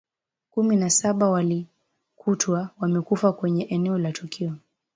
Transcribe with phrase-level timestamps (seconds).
[0.49, 4.55] kumi na saba walikutwa wamekufa kwenye eneo la tukio